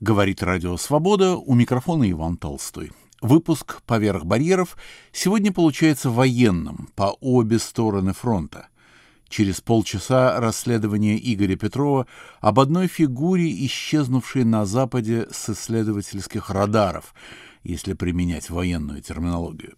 [0.00, 2.92] Говорит Радио Свобода, у микрофона Иван Толстой.
[3.22, 4.76] Выпуск «Поверх барьеров»
[5.10, 8.68] сегодня получается военным по обе стороны фронта.
[9.30, 12.06] Через полчаса расследование Игоря Петрова
[12.42, 17.14] об одной фигуре, исчезнувшей на Западе с исследовательских радаров,
[17.64, 19.76] если применять военную терминологию.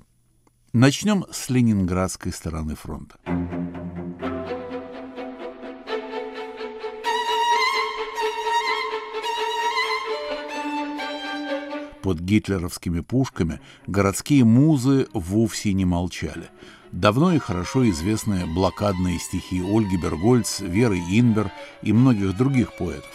[0.72, 3.18] Начнем с ленинградской стороны фронта.
[12.08, 16.48] Под гитлеровскими пушками городские музы вовсе не молчали.
[16.90, 23.12] Давно и хорошо известные блокадные стихи Ольги Бергольц, Веры Инбер и многих других поэтов.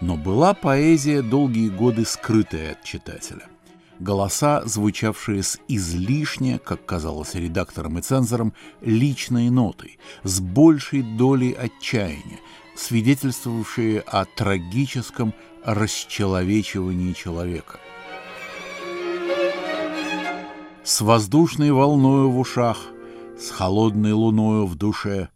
[0.00, 3.48] Но была поэзия долгие годы скрытая от читателя.
[3.98, 12.40] Голоса, звучавшие с излишне, как казалось редакторам и цензорам, личной нотой, с большей долей отчаяния,
[12.76, 15.34] свидетельствовавшие о трагическом
[15.66, 17.78] расчеловечивании человека–
[20.84, 22.78] с воздушной волною в ушах,
[23.38, 25.28] с холодной луною в душе,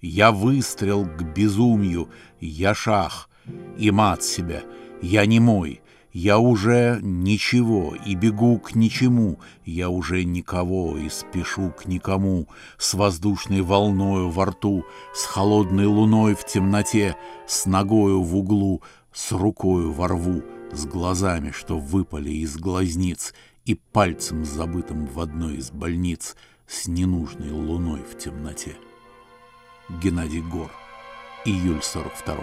[0.00, 2.08] Я выстрел к безумию,
[2.40, 3.30] я шах,
[3.78, 4.62] и мат себя,
[5.00, 5.80] я не мой,
[6.12, 12.94] я уже ничего и бегу к ничему, я уже никого и спешу к никому, с
[12.94, 17.16] воздушной волною во рту, с холодной луной в темноте,
[17.46, 23.74] с ногою в углу, с рукою во рву, с глазами, что выпали из глазниц, и
[23.74, 28.76] пальцем, забытым в одной из больниц, с ненужной луной в темноте.
[30.02, 30.70] Геннадий Гор.
[31.44, 32.42] Июль 42-го.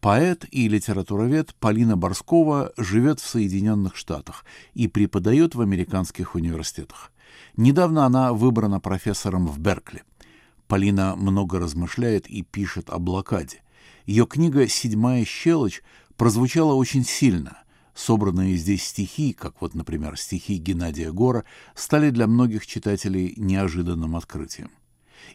[0.00, 7.12] Поэт и литературовед Полина Борскова живет в Соединенных Штатах и преподает в американских университетах.
[7.56, 10.02] Недавно она выбрана профессором в Беркли.
[10.68, 13.62] Полина много размышляет и пишет о блокаде.
[14.06, 15.82] Ее книга «Седьмая щелочь»
[16.20, 17.62] прозвучало очень сильно.
[17.94, 24.70] Собранные здесь стихи, как вот, например, стихи Геннадия Гора, стали для многих читателей неожиданным открытием.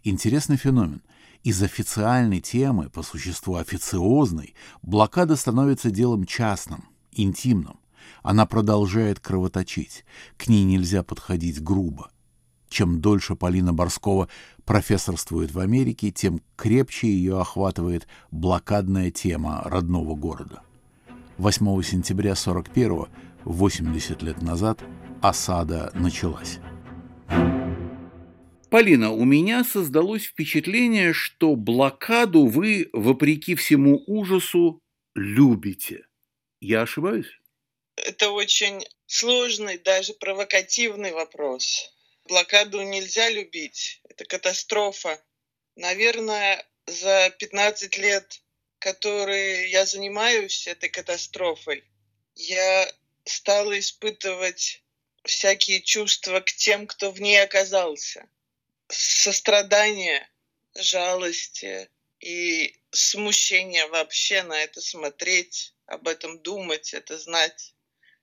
[0.03, 1.01] Интересный феномен.
[1.41, 4.53] Из официальной темы, по существу официозной,
[4.83, 7.79] блокада становится делом частным, интимным.
[8.21, 10.05] Она продолжает кровоточить.
[10.37, 12.11] К ней нельзя подходить грубо.
[12.69, 14.29] Чем дольше Полина Борскова
[14.65, 20.61] профессорствует в Америке, тем крепче ее охватывает блокадная тема родного города.
[21.37, 23.09] 8 сентября 41-го,
[23.43, 24.79] 80 лет назад,
[25.21, 26.59] осада началась.
[28.69, 34.81] Полина, у меня создалось впечатление, что блокаду вы, вопреки всему ужасу,
[35.13, 36.05] любите.
[36.61, 37.39] Я ошибаюсь?
[37.97, 41.93] Это очень сложный, даже провокативный вопрос.
[42.29, 44.01] Блокаду нельзя любить.
[44.09, 45.19] Это катастрофа.
[45.75, 48.41] Наверное, за 15 лет
[48.85, 51.83] которые я занимаюсь этой катастрофой,
[52.35, 52.87] я
[53.23, 54.83] стала испытывать
[55.23, 58.29] всякие чувства к тем, кто в ней оказался.
[58.87, 60.29] Сострадание,
[60.75, 67.73] жалости и смущение вообще на это смотреть, об этом думать, это знать.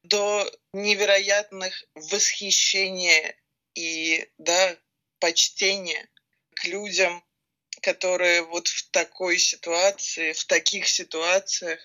[0.04, 3.34] До невероятных восхищения
[3.74, 4.76] и да,
[5.18, 6.08] почтения
[6.54, 7.24] к людям,
[7.82, 11.80] которые вот в такой ситуации, в таких ситуациях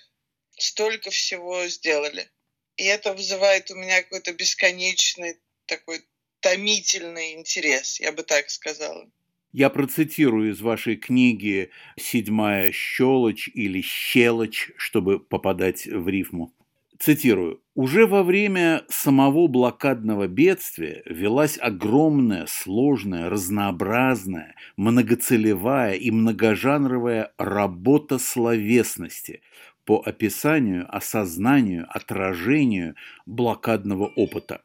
[0.57, 2.29] столько всего сделали.
[2.77, 6.05] И это вызывает у меня какой-то бесконечный такой
[6.39, 9.09] томительный интерес, я бы так сказала.
[9.51, 16.53] Я процитирую из вашей книги «Седьмая щелочь» или «щелочь», чтобы попадать в рифму.
[16.99, 17.61] Цитирую.
[17.75, 29.41] «Уже во время самого блокадного бедствия велась огромная, сложная, разнообразная, многоцелевая и многожанровая работа словесности
[29.85, 34.63] по описанию, осознанию, отражению блокадного опыта».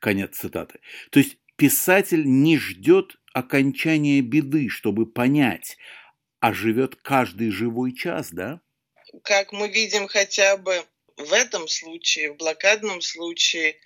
[0.00, 0.80] Конец цитаты.
[1.10, 5.76] То есть писатель не ждет окончания беды, чтобы понять,
[6.40, 8.60] а живет каждый живой час, да?
[9.22, 10.84] Как мы видим хотя бы
[11.16, 13.76] в этом случае, в блокадном случае,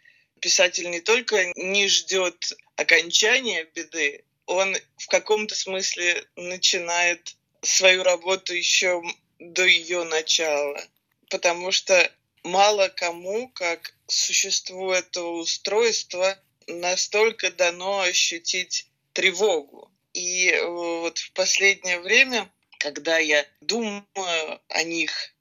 [0.40, 9.02] писатель не только не ждет окончания беды, он в каком-то смысле начинает свою работу еще
[9.38, 10.82] до ее начала.
[11.28, 12.10] Потому что
[12.42, 19.90] мало кому, как существу этого устройства, настолько дано ощутить тревогу.
[20.12, 25.32] И э, вот в последнее время, когда я думаю о них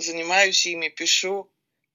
[0.00, 1.50] занимаюсь ими, пишу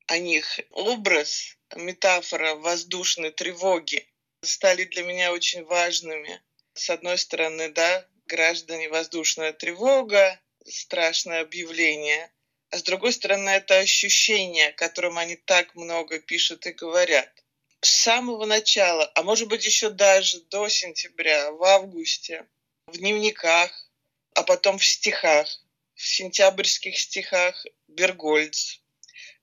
[0.07, 0.60] о них.
[0.72, 4.07] Образ, метафора воздушной тревоги
[4.42, 6.42] стали для меня очень важными.
[6.74, 12.31] С одной стороны, да, граждане, воздушная тревога, страшное объявление,
[12.69, 17.31] а с другой стороны это ощущение, о котором они так много пишут и говорят.
[17.81, 22.46] С самого начала, а может быть еще даже до сентября, в августе,
[22.88, 23.72] в дневниках,
[24.34, 25.48] а потом в стихах,
[25.96, 28.80] в сентябрьских стихах Бергольц,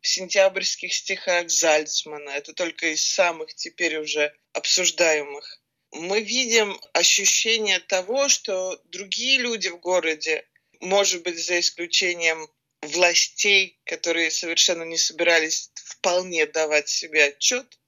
[0.00, 2.30] в сентябрьских стихах Зальцмана.
[2.30, 5.60] Это только из самых теперь уже обсуждаемых.
[5.92, 10.46] Мы видим ощущение того, что другие люди в городе,
[10.80, 12.48] может быть, за исключением
[12.80, 17.78] властей, которые совершенно не собирались вполне давать себе отчет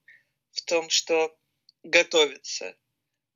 [0.53, 1.37] в том, что
[1.83, 2.77] готовится.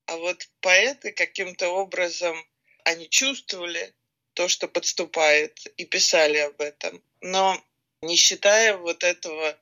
[0.06, 2.38] А вот поэты каким-то образом,
[2.84, 3.94] они чувствовали
[4.38, 7.02] то, что подступает, и писали об этом.
[7.20, 7.60] Но
[8.02, 9.58] не считая вот этого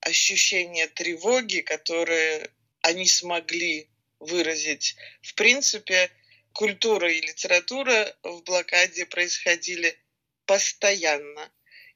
[0.00, 2.50] ощущения тревоги, которое
[2.82, 3.88] они смогли
[4.18, 4.94] выразить.
[5.22, 6.10] В принципе,
[6.52, 9.98] культура и литература в блокаде происходили
[10.44, 11.50] постоянно.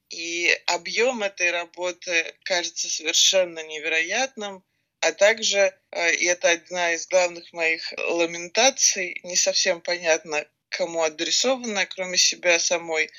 [0.09, 4.65] И объем этой работы кажется совершенно невероятным,
[5.01, 11.87] а также, э, и это одна из главных моих ламентаций, не совсем понятно, кому адресована,
[11.87, 13.11] кроме себя самой,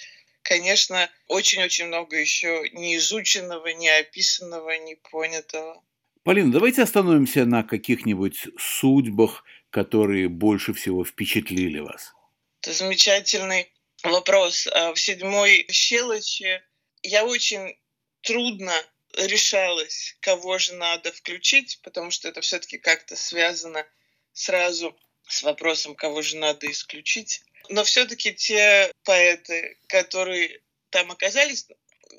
[0.42, 5.84] конечно, очень-очень много еще неизученного, неописанного, непонятого.
[6.24, 12.14] Полина, давайте остановимся на каких-нибудь судьбах, которые больше всего впечатлили вас.
[12.62, 13.72] Это замечательный
[14.04, 14.68] вопрос.
[14.74, 16.64] А в седьмой щелочи
[17.04, 17.78] я очень
[18.22, 18.74] трудно
[19.18, 23.86] решалась, кого же надо включить, потому что это все-таки как-то связано
[24.34, 27.42] сразу с вопросом, кого же надо исключить.
[27.70, 31.68] Но все-таки те поэты, которые там оказались,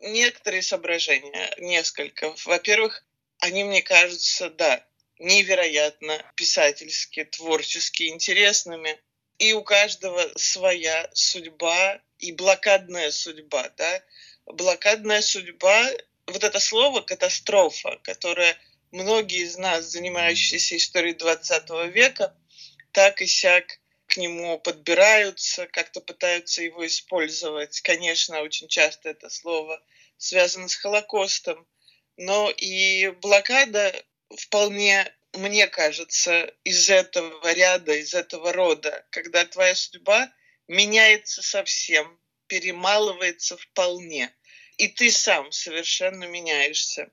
[0.03, 2.35] некоторые соображения, несколько.
[2.45, 3.05] Во-первых,
[3.39, 4.85] они, мне кажутся, да,
[5.19, 8.99] невероятно писательски, творчески интересными.
[9.39, 14.03] И у каждого своя судьба и блокадная судьба, да.
[14.47, 15.91] Блокадная судьба,
[16.27, 18.57] вот это слово «катастрофа», которое
[18.93, 22.35] многие из нас, занимающиеся историей 20 века,
[22.97, 27.83] так и сяк к нему подбираются, как-то пытаются его использовать.
[27.83, 29.85] Конечно, очень часто это слово
[30.17, 31.69] связано с Холокостом,
[32.17, 33.95] но и блокада
[34.35, 40.33] вполне, мне кажется, из этого ряда, из этого рода, когда твоя судьба
[40.67, 44.35] меняется совсем, перемалывается вполне,
[44.79, 47.11] и ты сам совершенно меняешься.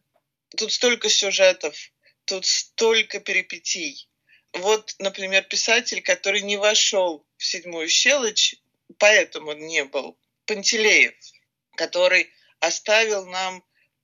[0.55, 1.75] Тут столько сюжетов,
[2.23, 4.07] тут столько перипетий.
[4.53, 8.55] Вот, например, писатель, который не вошел в седьмую щелочь,
[8.99, 11.15] поэтому он не был, Пантелеев,
[11.75, 13.63] который оставил нам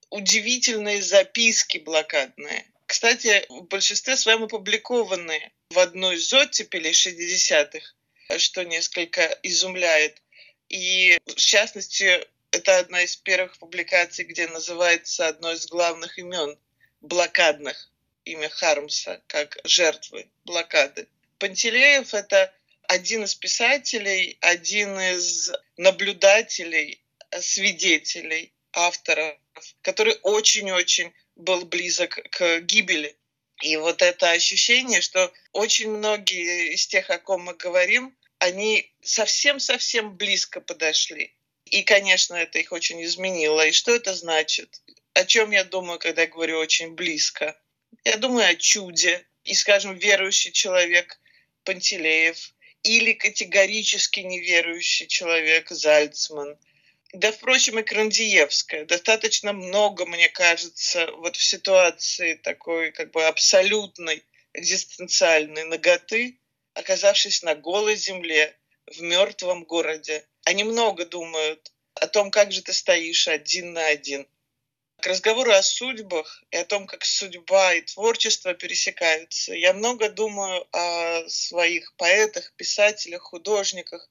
[0.10, 2.66] удивительные записки блокадные.
[2.88, 10.20] Кстати, в большинстве своем опубликованные в одной из оттепелей 60-х, что несколько изумляет.
[10.70, 16.58] И, в частности, это одна из первых публикаций, где называется одно из главных имен
[17.02, 17.92] блокадных
[18.32, 21.08] имя Хармса как жертвы блокады.
[21.40, 22.54] Пантелеев– это
[22.88, 27.02] один из писателей, один из наблюдателей,
[27.40, 29.38] свидетелей, авторов,
[29.82, 33.16] который очень-очень был близок к гибели.
[33.62, 40.16] И вот это ощущение, что очень многие из тех, о ком мы говорим, они совсем-совсем
[40.16, 41.34] близко подошли.
[41.66, 43.66] И, конечно, это их очень изменило.
[43.68, 44.82] И что это значит?
[45.14, 47.56] О чем я думаю, когда я говорю очень близко?
[48.10, 49.24] Я думаю о чуде.
[49.44, 51.20] И, скажем, верующий человек
[51.64, 56.58] Пантелеев или категорически неверующий человек Зальцман.
[57.14, 58.86] Да, впрочем, и Крандиевская.
[58.86, 64.24] Достаточно много, мне кажется, вот в ситуации такой как бы абсолютной
[64.54, 66.40] экзистенциальной ноготы,
[66.74, 68.56] оказавшись на голой земле,
[68.88, 70.26] в мертвом городе.
[70.46, 74.28] Они много думают о том, как же ты стоишь один на один–
[75.00, 80.68] к разговору о судьбах и о том, как судьба и творчество пересекаются, я много думаю
[80.72, 84.10] о своих поэтах, писателях, художниках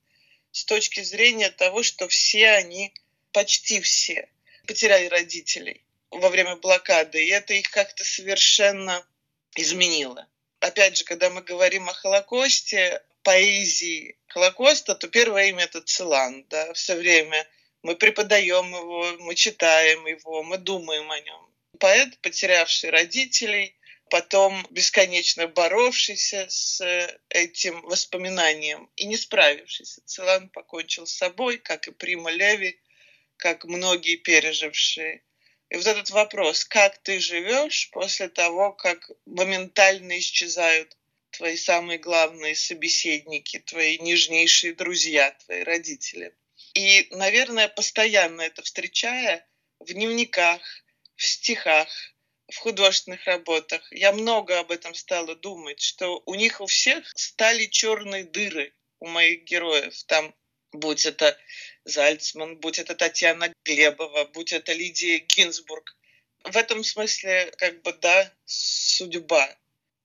[0.53, 2.93] с точки зрения того, что все они,
[3.33, 4.29] почти все,
[4.67, 9.07] потеряли родителей во время блокады, и это их как-то совершенно
[9.55, 10.27] изменило.
[10.61, 16.73] Опять же, когда мы говорим о Холокосте, поэзии Холокоста, то первое имя это Целан, да,
[16.73, 17.47] все время–
[17.83, 21.55] мы преподаем его, мы читаем его, мы думаем о нем.
[21.79, 23.77] Поэт, потерявший родителей,
[24.11, 26.83] потом бесконечно боровшийся с
[27.29, 30.03] этим воспоминанием и не справившийся.
[30.05, 32.81] Целан покончил с собой, как и Прима Леви,
[33.37, 35.23] как многие пережившие.
[35.71, 40.97] И вот этот вопрос, как ты живешь после того, как моментально исчезают
[41.31, 46.35] твои самые главные собеседники, твои нежнейшие друзья, твои родители–
[46.79, 49.45] И, наверное, постоянно это встречая
[49.81, 50.63] в дневниках,
[51.17, 51.89] в стихах,
[52.49, 57.67] в художественных работах, я много об этом стала думать, что у них у всех стали
[57.67, 60.05] черные дыры у моих героев.
[60.05, 60.33] Там,
[60.71, 61.37] будь это
[61.83, 65.97] Зальцман, будь это Татьяна Глебова, будь это Лидия Гинзбург.
[66.45, 69.53] В этом смысле, как бы, да, судьба.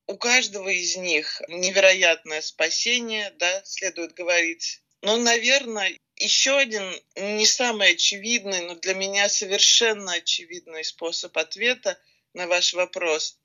[0.08, 4.82] У каждого из них невероятное спасение, да, следует говорить.
[5.04, 6.84] Но, наверное, еще один
[7.16, 12.00] не самый очевидный, но для меня совершенно очевидный способ ответа
[12.34, 13.38] на ваш вопрос.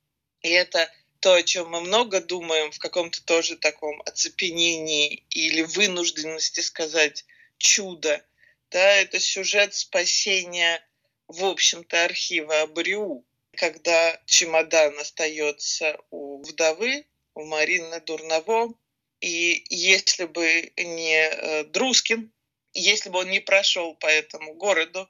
[0.43, 6.61] И это то, о чем мы много думаем в каком-то тоже таком оцепенении или вынужденности
[6.61, 7.25] сказать
[7.57, 8.25] чудо.
[8.71, 10.85] Да, это сюжет спасения,
[11.27, 13.25] в общем-то, архива Абриу,
[13.57, 18.75] когда чемодан остается у вдовы, у Марины Дурново,
[19.21, 22.33] и если бы не э, Друскин,
[22.81, 25.09] если бы он не прошел по этому городу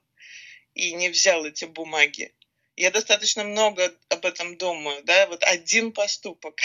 [0.74, 2.32] и не взял эти бумаги,
[2.76, 6.60] я достаточно много об этом думаю, да, вот один поступок,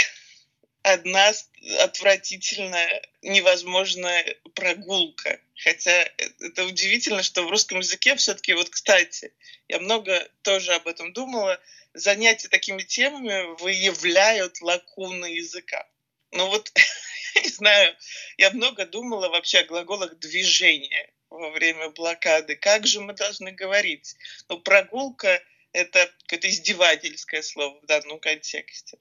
[0.84, 1.32] одна
[1.80, 5.40] отвратительная, невозможная прогулка.
[5.56, 9.34] Хотя это удивительно, что в русском языке все-таки, вот, кстати,
[9.68, 11.60] я много тоже об этом думала,
[11.94, 15.88] занятия такими темами выявляют лакуны языка.
[16.34, 16.72] Ну вот,
[17.36, 17.96] не знаю,
[18.38, 22.56] я много думала вообще о глаголах движения во время блокады.
[22.56, 24.16] Как же мы должны говорить?
[24.50, 25.42] Ну, прогулка
[25.74, 28.98] это какое-то издевательское слово в данном контексте.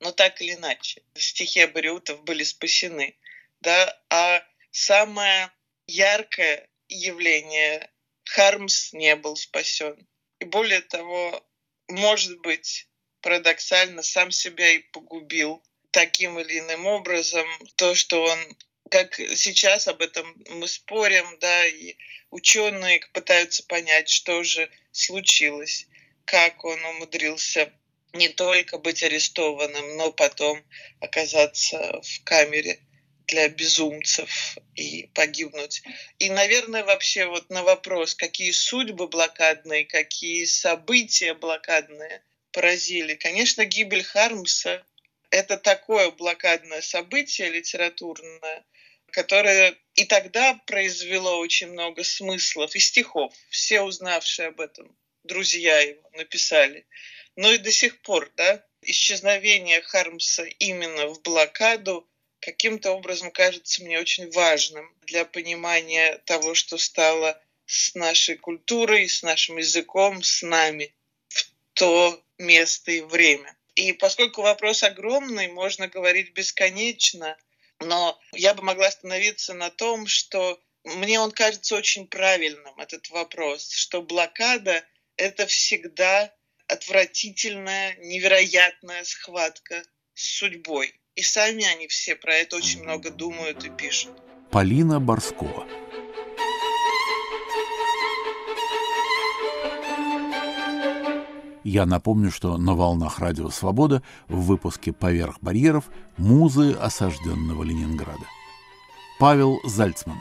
[0.00, 3.16] Но так или иначе, стихи Абариутов были спасены.
[3.60, 3.98] Да?
[4.10, 5.50] А самое
[5.86, 7.90] яркое явление
[8.24, 10.06] Хармс не был спасен.
[10.38, 11.42] И более того,
[11.88, 12.88] может быть,
[13.22, 15.62] парадоксально сам себя и погубил
[15.94, 17.46] таким или иным образом.
[17.76, 18.38] То, что он
[18.90, 21.96] как сейчас об этом мы спорим, да, и
[22.30, 25.86] ученые пытаются понять, что же случилось
[26.24, 27.72] как он умудрился
[28.12, 30.64] не только быть арестованным, но потом
[31.00, 32.78] оказаться в камере
[33.26, 35.82] для безумцев и погибнуть.
[36.18, 42.22] И, наверное, вообще вот на вопрос, какие судьбы блокадные, какие события блокадные
[42.52, 43.14] поразили.
[43.14, 44.82] Конечно, гибель Хармса–
[45.34, 48.64] это такое блокадное событие литературное,
[49.10, 56.08] которое и тогда произвело очень много смыслов и стихов, все узнавшие об этом друзья его
[56.12, 56.86] написали.
[57.34, 63.98] Но и до сих пор, да, исчезновение Хармса именно в блокаду каким-то образом кажется мне
[63.98, 70.94] очень важным для понимания того, что стало с нашей культурой, с нашим языком, с нами
[71.28, 73.56] в то место и время.
[73.74, 77.36] И поскольку вопрос огромный, можно говорить бесконечно,
[77.80, 83.70] но я бы могла остановиться на том, что мне он кажется очень правильным, этот вопрос,
[83.70, 84.84] что блокада
[85.16, 86.32] это всегда
[86.68, 89.82] отвратительная, невероятная схватка
[90.14, 90.94] с судьбой.
[91.14, 94.12] И сами они все про это очень много думают и пишут.
[94.50, 95.83] Полина Борскова.
[101.64, 105.84] Я напомню, что на волнах Радио Свобода в выпуске «Поверх барьеров»
[106.16, 108.26] музы осажденного Ленинграда.
[109.18, 110.18] Павел Зальцман.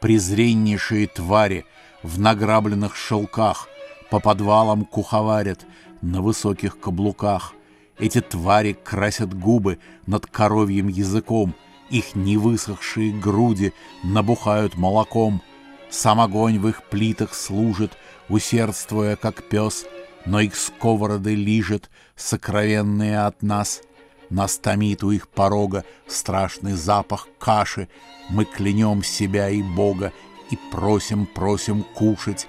[0.00, 1.64] Презреннейшие твари
[2.02, 3.68] в награбленных шелках–
[4.10, 5.66] по подвалам куховарят
[6.00, 7.54] на высоких каблуках.
[7.98, 11.54] Эти твари красят губы над коровьим языком,
[11.90, 13.72] их невысохшие груди
[14.04, 15.42] набухают молоком.
[15.90, 17.92] Сам огонь в их плитах служит,
[18.28, 19.86] усердствуя, как пес,
[20.26, 23.82] но их сковороды лижет, сокровенные от нас.
[24.30, 27.88] Нас томит у их порога страшный запах каши.
[28.28, 30.12] Мы клянем себя и Бога
[30.50, 32.46] и просим, просим кушать,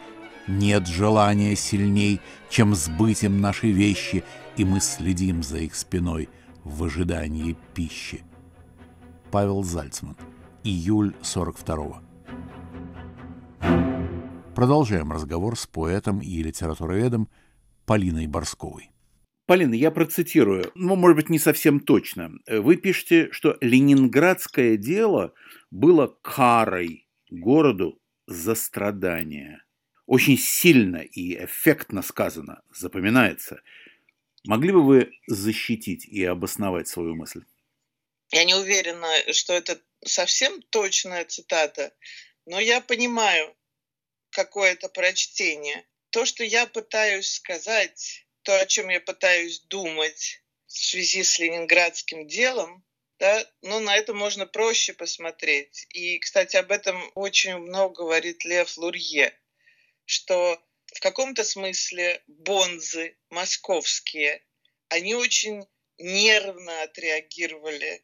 [0.48, 4.24] нет желания сильней, чем сбыть им наши вещи,
[4.58, 6.28] и мы следим за их спиной
[6.64, 8.24] в ожидании пищи.
[9.32, 10.18] Павел Зальцман.
[10.64, 12.02] Июль 42-го.
[14.56, 17.30] Продолжаем разговор с поэтом и литературоведом
[17.90, 18.92] Полиной Борсковой.
[19.48, 22.34] Полина, я процитирую, ну, может быть, не совсем точно.
[22.46, 25.34] Вы пишете, что ленинградское дело
[25.72, 29.66] было карой городу за страдания
[30.06, 33.64] очень сильно и эффектно сказано, запоминается.
[34.46, 37.42] Могли бы вы защитить и обосновать свою мысль?
[38.32, 41.92] Я не уверена, что это совсем точная цитата,
[42.46, 43.52] но я понимаю
[44.30, 45.88] какое-то прочтение.
[46.12, 52.28] То, что я пытаюсь сказать, то, о чем я пытаюсь думать в связи с ленинградским
[52.28, 52.86] делом,
[53.20, 55.88] да, но на это можно проще посмотреть.
[55.94, 59.38] И, кстати, об этом очень много говорит Лев Лурье,
[60.06, 64.42] что в каком-то смысле бонзы московские,
[64.88, 68.04] они очень нервно отреагировали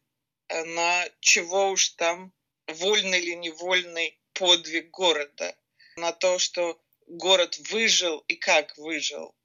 [0.49, 2.33] на чего уж там
[2.67, 5.55] вольный или невольный подвиг города,
[5.95, 9.35] на то, что город выжил и как выжил,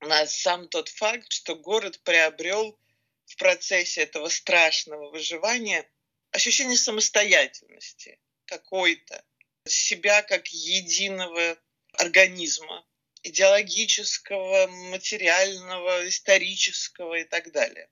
[0.00, 2.78] на сам тот факт, что город приобрел
[3.26, 5.88] в процессе этого страшного выживания
[6.30, 9.24] ощущение самостоятельности какой-то,
[9.66, 11.58] себя как единого
[11.92, 12.86] организма,
[13.22, 17.88] идеологического, материального, исторического и так далее.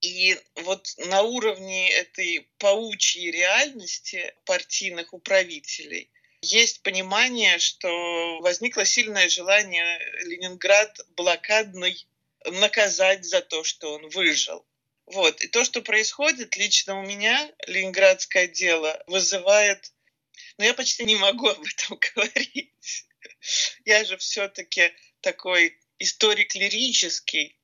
[0.00, 6.10] И вот на уровне этой паучьей реальности партийных управителей
[6.52, 12.06] есть понимание, что возникло сильное желание Ленинград блокадный
[12.44, 14.66] наказать за то, что он выжил.
[15.06, 15.40] Вот.
[15.42, 19.92] И то, что происходит лично у меня, ленинградское дело, вызывает...
[20.56, 23.06] Но ну, я почти не могу об этом говорить.
[23.84, 27.58] Я же все-таки такой историк лирический.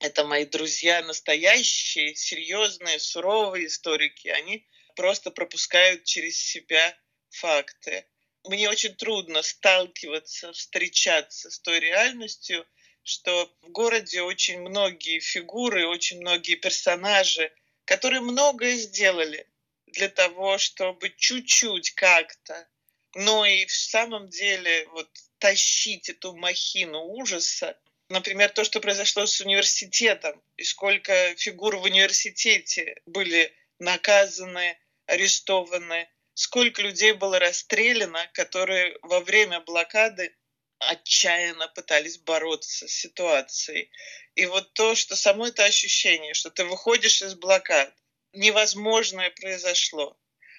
[0.00, 4.28] Это мои друзья настоящие, серьезные, суровые историки.
[4.28, 6.96] Они просто пропускают через себя
[7.34, 8.06] факты.
[8.44, 12.66] Мне очень трудно сталкиваться, встречаться с той реальностью,
[13.02, 17.52] что в городе очень многие фигуры, очень многие персонажи,
[17.84, 19.46] которые многое сделали
[19.86, 22.68] для того, чтобы чуть-чуть как-то,
[23.14, 27.78] но и в самом деле вот тащить эту махину ужаса.
[28.08, 36.82] Например, то, что произошло с университетом, и сколько фигур в университете были наказаны, арестованы, сколько
[36.82, 40.36] людей было расстреляно, которые во время блокады
[40.78, 43.90] отчаянно пытались бороться с ситуацией.
[44.34, 47.94] И вот то, что само это ощущение, что ты выходишь из блокад,
[48.32, 50.18] невозможное произошло.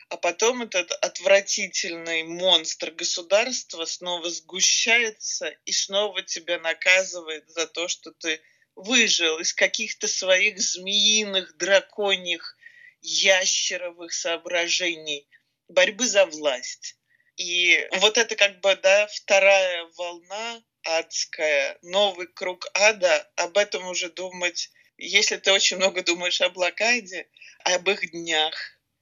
[0.09, 8.11] А потом этот отвратительный монстр государства снова сгущается и снова тебя наказывает за то, что
[8.11, 8.39] ты
[8.75, 12.55] выжил из каких-то своих змеиных, драконьих,
[13.01, 15.27] ящеровых соображений
[15.67, 16.95] борьбы за власть.
[17.37, 24.09] И вот это как бы, да, вторая волна адская, новый круг ада, об этом уже
[24.09, 27.27] думать, если ты очень много думаешь о блокаде,
[27.63, 28.55] об их днях,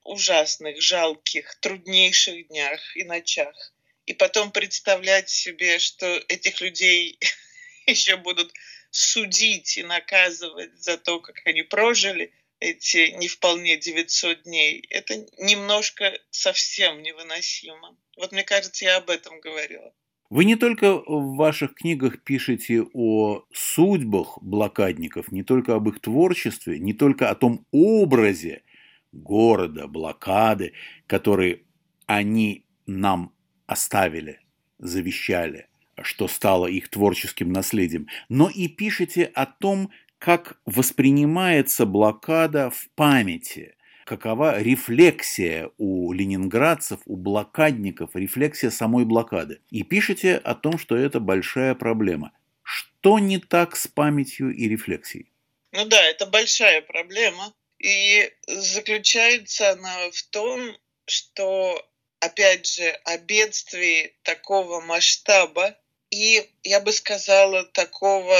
[0.04, 3.74] ужасных, жалких, труднейших днях и ночах,
[4.06, 7.20] и потом представлять себе, что этих людей
[7.86, 8.52] еще будут
[8.90, 16.18] судить и наказывать за то, как они прожили– эти не вполне 900 дней, это немножко
[16.32, 17.98] совсем невыносимо.
[18.18, 19.94] Вот мне кажется, я об этом говорила.
[20.30, 26.80] Вы не только в ваших книгах пишете о судьбах блокадников, не только об их творчестве,
[26.80, 28.64] не только о том образе
[29.12, 30.74] города, блокады,
[31.06, 31.66] который
[32.08, 33.34] они нам
[33.68, 34.40] оставили,
[34.80, 35.68] завещали,
[36.02, 39.92] что стало их творческим наследием, но и пишете о том,
[40.24, 49.60] как воспринимается блокада в памяти, какова рефлексия у ленинградцев, у блокадников, рефлексия самой блокады.
[49.70, 52.32] И пишете о том, что это большая проблема.
[52.64, 55.30] Что не так с памятью и рефлексией?
[55.74, 57.54] Ну да, это большая проблема.
[57.80, 61.86] И заключается она в том, что,
[62.22, 65.76] опять же, о бедствии такого масштаба
[66.12, 68.38] и, я бы сказала, такого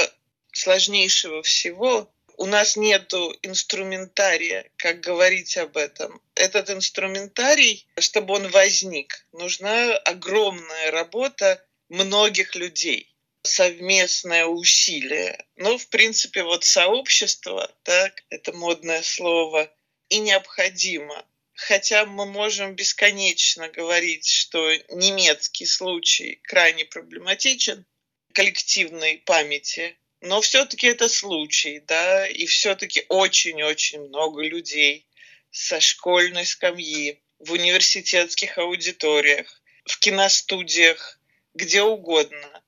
[0.54, 3.12] сложнейшего всего, у нас нет
[3.42, 6.20] инструментария, как говорить об этом.
[6.34, 13.14] Этот инструментарий, чтобы он возник, нужна огромная работа многих людей
[13.44, 15.44] совместное усилие.
[15.56, 19.70] Ну, в принципе, вот сообщество, так, это модное слово,
[20.08, 21.24] и необходимо.
[21.54, 27.84] Хотя мы можем бесконечно говорить, что немецкий случай крайне проблематичен,
[28.32, 35.06] коллективной памяти но все-таки это случай, да, и все-таки очень-очень много людей
[35.50, 41.20] со школьной скамьи, в университетских аудиториях, в киностудиях,
[41.52, 42.62] где угодно,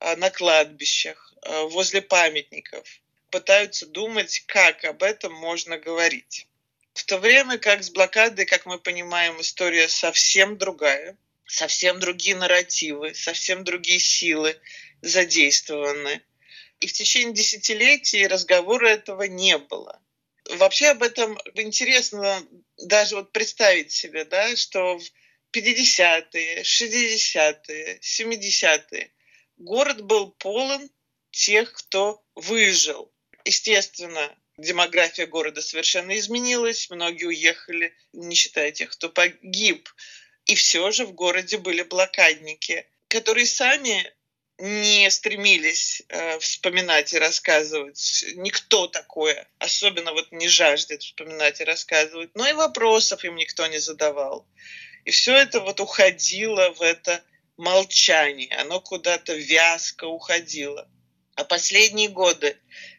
[0.00, 2.86] а, на кладбищах, а, возле памятников
[3.30, 6.46] пытаются думать, как об этом можно говорить.
[6.92, 11.16] В то время как с блокадой, как мы понимаем, история совсем другая,
[11.46, 14.60] совсем другие нарративы, совсем другие силы
[15.00, 16.22] задействованы.
[16.80, 20.00] И в течение десятилетий разговора этого не было.
[20.50, 22.42] Вообще об этом интересно
[22.76, 25.02] даже вот представить себе, да, что в
[25.52, 29.12] 50-е, 60-е, 70-е
[29.56, 30.88] город был полон
[31.30, 33.12] тех, кто выжил.
[33.44, 39.88] Естественно, демография города совершенно изменилась, многие уехали, не считая тех, кто погиб.
[40.46, 44.10] И все же в городе были блокадники, которые сами
[44.58, 48.24] не стремились э, вспоминать и рассказывать.
[48.34, 52.30] Никто такое, особенно вот не жаждет вспоминать и рассказывать.
[52.34, 54.46] Но и вопросов им никто не задавал.
[55.04, 57.22] И все это вот уходило в это
[57.56, 58.54] молчание.
[58.56, 60.88] Оно куда-то вязко уходило.
[61.36, 62.56] А последние годы,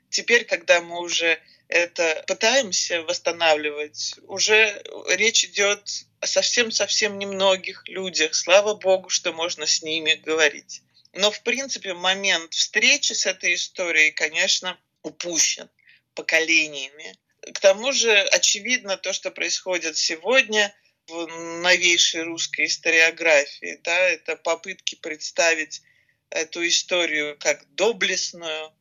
[0.10, 8.34] теперь, когда мы уже это пытаемся восстанавливать, уже речь идет о совсем-совсем немногих людях.
[8.34, 10.82] Слава Богу, что можно с ними говорить.
[11.13, 15.69] Но, в принципе, момент встречи с этой историей, конечно, упущен
[16.13, 17.15] поколениями.
[17.54, 20.76] К тому же, очевидно, то, что происходит сегодня
[21.08, 21.26] в
[21.62, 25.82] новейшей русской историографии, да, это попытки представить
[26.30, 28.72] эту историю как доблестную,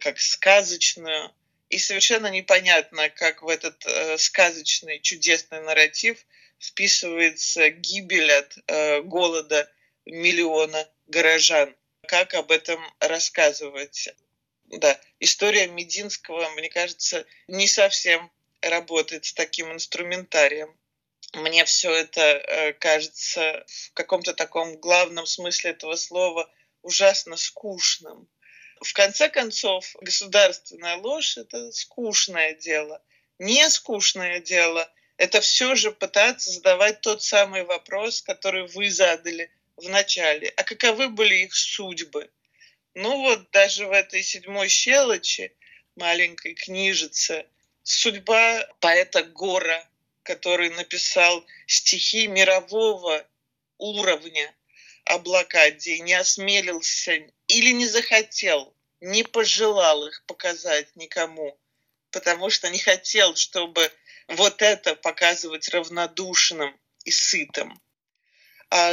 [0.00, 1.32] как сказочную.
[1.70, 6.18] И совершенно непонятно, как в этот э, сказочный, чудесный нарратив
[6.58, 9.70] вписывается гибель от э, голода
[10.04, 11.76] миллиона горожан.
[12.08, 14.08] Как об этом рассказывать?
[14.64, 20.74] Да, история Мединского, мне кажется, не совсем работает с таким инструментарием.
[21.34, 26.50] Мне все это э, кажется в каком-то таком главном смысле этого слова
[26.82, 28.28] ужасно скучным.
[28.80, 33.00] В конце концов, государственная ложь– это скучное дело.
[33.38, 39.50] Не скучное дело– это все же пытаться задавать тот самый вопрос, который вы задали–
[39.82, 42.30] в начале, а каковы были их судьбы.
[42.94, 45.54] Ну вот даже в этой седьмой щелочи,
[45.96, 47.46] маленькой книжице,
[47.82, 49.88] судьба поэта Гора,
[50.22, 53.26] который написал стихи мирового
[53.78, 54.54] уровня
[55.04, 57.12] о блокаде, не осмелился
[57.48, 61.58] или не захотел, не пожелал их показать никому,
[62.10, 63.90] потому что не хотел, чтобы
[64.28, 67.80] вот это показывать равнодушным и сытым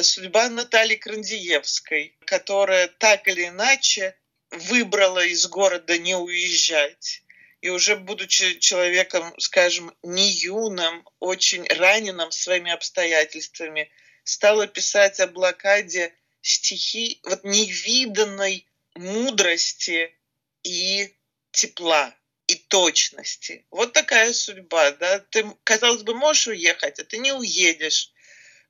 [0.03, 4.15] судьба Натальи Крандиевской, которая так или иначе
[4.51, 7.23] выбрала из города не уезжать.
[7.61, 13.91] И уже будучи человеком, скажем, не юным, очень раненым своими обстоятельствами,
[14.23, 18.65] стала писать о блокаде стихи вот невиданной
[18.95, 20.15] мудрости
[20.63, 21.13] и
[21.51, 22.15] тепла
[22.47, 23.65] и точности.
[23.71, 25.19] Вот такая судьба, да.
[25.19, 28.11] Ты, казалось бы, можешь уехать, а ты не уедешь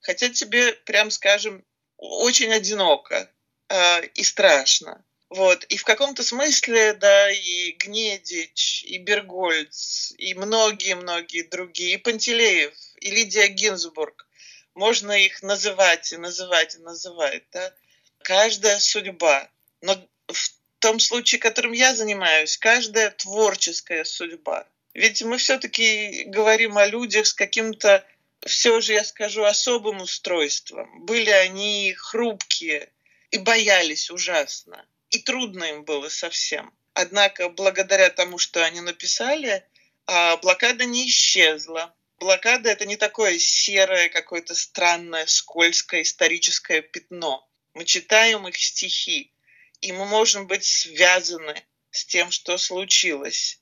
[0.02, 1.64] хотя тебе, прям скажем,
[1.98, 3.30] очень одиноко
[3.70, 5.04] э, и страшно.
[5.30, 5.64] Вот.
[5.66, 13.12] И в каком-то смысле, да, и Гнедич, и Бергольц, и многие-многие другие, и Пантелеев, и
[13.12, 14.28] Лидия Гинзбург,
[14.74, 17.74] можно их называть и называть и называть, да,
[18.24, 19.50] каждая судьба.
[19.82, 19.96] Но
[20.28, 24.66] в том случае, которым я занимаюсь, каждая творческая судьба.
[24.94, 28.04] Ведь мы все-таки говорим о людях с каким-то
[28.46, 31.06] все же, я скажу, особым устройством.
[31.06, 32.92] Были они хрупкие
[33.32, 34.86] и боялись ужасно.
[35.10, 36.74] И трудно им было совсем.
[36.94, 39.66] Однако, благодаря тому, что они написали,
[40.06, 41.94] а, блокада не исчезла.
[42.20, 47.48] Блокада– это не такое серое, какое-то странное, скользкое историческое пятно.
[47.74, 49.32] Мы читаем их стихи,
[49.82, 53.60] и мы можем быть связаны с тем, что случилось.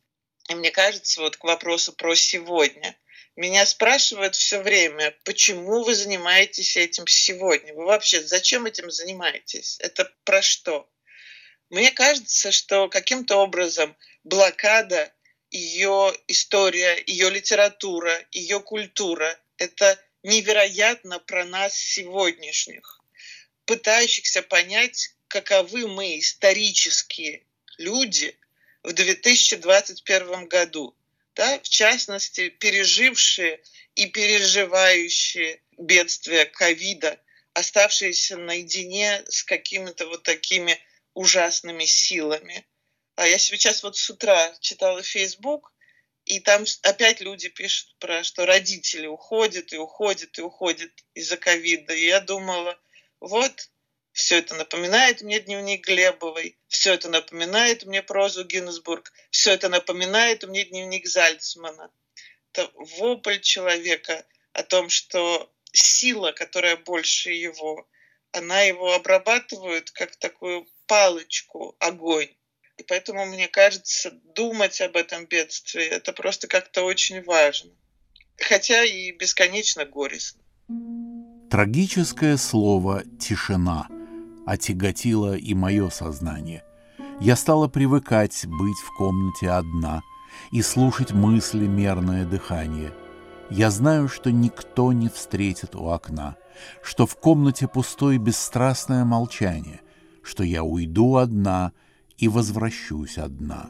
[0.49, 2.95] И мне кажется, вот к вопросу про сегодня–
[3.37, 7.71] меня спрашивают все время, почему вы занимаетесь этим сегодня?
[7.75, 9.77] Вы вообще зачем этим занимаетесь?
[9.79, 10.89] Это про что?
[11.69, 15.13] Мне кажется, что каким-то образом блокада,
[15.51, 23.01] ее история, ее литература, ее культура– это невероятно про нас сегодняшних,
[23.65, 27.43] пытающихся понять, каковы мы исторические
[27.77, 28.35] люди
[28.81, 30.95] в 2021 году
[31.37, 33.61] да, в частности, пережившие
[33.93, 37.21] и переживающие бедствие ковида,
[37.53, 40.79] оставшиеся наедине с какими-то вот такими
[41.13, 42.67] ужасными силами.
[43.15, 45.71] А я сейчас вот с утра читала Facebook,
[46.25, 51.93] и там опять люди пишут про, что родители уходят и уходят и уходят из-за ковида.
[51.93, 52.77] И я думала,
[53.19, 53.69] вот,
[54.17, 60.43] все это напоминает мне дневник Глебовой, все это напоминает мне прозу Гинзбург, все это напоминает
[60.43, 61.91] мне дневник Зальцмана.
[62.51, 67.87] Это вопль человека о том, что сила, которая больше его,
[68.31, 72.33] она его обрабатывает как такую палочку, огонь.
[72.77, 77.69] И поэтому, мне кажется, думать об этом бедствии– это просто как-то очень важно.
[78.39, 80.41] Хотя и бесконечно горестно.
[81.51, 83.87] Трагическое слово «тишина»
[84.47, 86.63] отяготило и мое сознание.
[87.19, 90.01] Я стала привыкать быть в комнате одна,
[90.51, 92.93] и слушать мысли мерное дыхание.
[93.49, 96.37] Я знаю, что никто не встретит у окна,
[96.81, 99.81] что в комнате пустой бесстрастное молчание,
[100.23, 101.73] что я уйду одна
[102.17, 103.69] и возвращусь одна.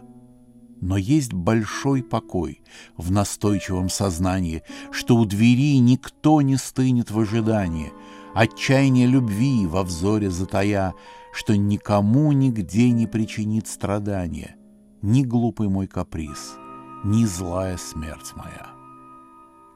[0.80, 2.62] Но есть большой покой
[2.98, 4.62] в настойчивом сознании,
[4.92, 7.92] что у двери никто не стынет в ожидании,
[8.38, 10.94] отчаяние любви во взоре затая,
[11.34, 14.56] что никому нигде не причинит страдания,
[15.02, 16.56] ни глупый мой каприз,
[17.04, 18.68] ни злая смерть моя.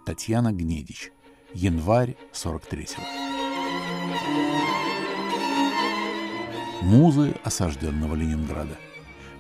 [0.06, 1.12] Татьяна Гнедич.
[1.54, 3.02] Январь 43-го.
[6.84, 8.78] Музы осажденного Ленинграда.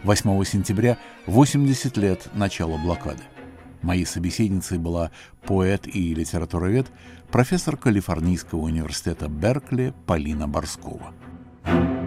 [0.03, 3.23] 8 сентября 80 лет начала блокады.
[3.81, 5.11] Моей собеседницей была
[5.45, 6.87] поэт и литературовед,
[7.31, 11.13] профессор Калифорнийского университета Беркли Полина Борскова–